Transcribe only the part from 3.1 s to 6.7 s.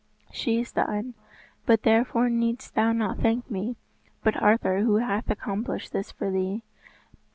thank me, but Arthur who hath accomplished this for thee.